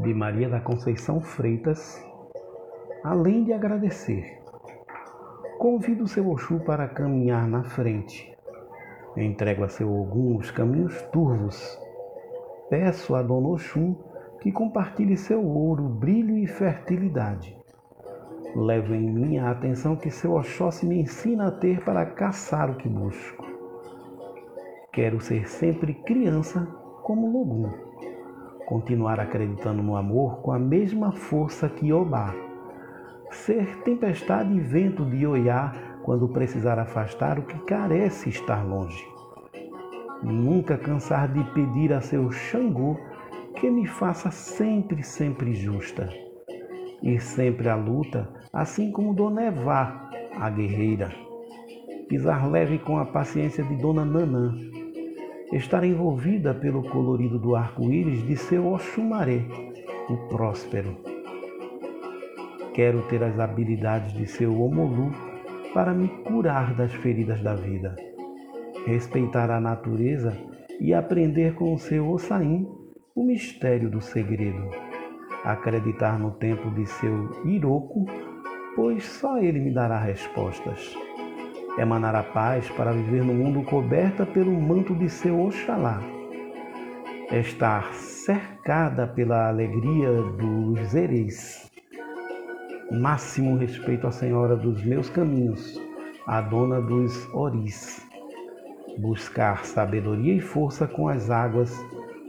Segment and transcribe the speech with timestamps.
[0.00, 2.00] de Maria da Conceição Freitas,
[3.02, 4.40] além de agradecer,
[5.58, 8.32] convido o seu Oxu para caminhar na frente.
[9.16, 11.78] Entrego a seu Ogum os caminhos turvos.
[12.70, 13.96] Peço a Dona Oxum
[14.40, 17.58] que compartilhe seu ouro, brilho e fertilidade.
[18.54, 22.76] Levo em mim a atenção que seu Oxóssi me ensina a ter para caçar o
[22.76, 23.44] que busco.
[24.92, 26.66] Quero ser sempre criança
[27.02, 27.88] como Logum.
[28.68, 32.34] Continuar acreditando no amor com a mesma força que Obá.
[33.30, 39.02] Ser tempestade e vento de Oiá quando precisar afastar o que carece estar longe.
[40.22, 42.98] Nunca cansar de pedir a seu Xangô
[43.56, 46.06] que me faça sempre, sempre justa.
[47.02, 51.10] Ir sempre à luta, assim como Dona Evá, a guerreira.
[52.06, 54.54] Pisar leve com a paciência de Dona Nanã.
[55.52, 59.46] Estar envolvida pelo colorido do arco-íris de seu Oxumaré,
[60.10, 60.94] o próspero.
[62.74, 65.10] Quero ter as habilidades de seu Omolu
[65.72, 67.96] para me curar das feridas da vida.
[68.84, 70.36] Respeitar a natureza
[70.78, 72.68] e aprender com seu Ossain
[73.14, 74.68] o mistério do segredo.
[75.44, 78.04] Acreditar no tempo de seu Iroco,
[78.76, 80.94] pois só ele me dará respostas.
[81.78, 86.02] Emanar a paz para viver no mundo coberta pelo manto de seu Oxalá.
[87.30, 91.70] Estar cercada pela alegria dos Ereis.
[92.90, 95.80] Máximo respeito à Senhora dos meus caminhos,
[96.26, 98.04] a dona dos Oris.
[98.98, 101.72] Buscar sabedoria e força com as águas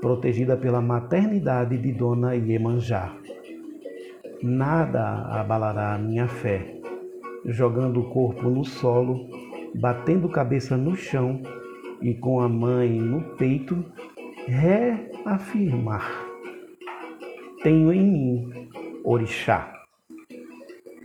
[0.00, 3.12] protegida pela maternidade de Dona Iemanjá.
[4.42, 6.83] Nada abalará a minha fé.
[7.46, 9.28] Jogando o corpo no solo,
[9.74, 11.42] batendo cabeça no chão
[12.00, 13.84] e com a mãe no peito,
[14.46, 16.10] reafirmar:
[17.62, 18.68] Tenho em mim
[19.04, 19.83] Orixá.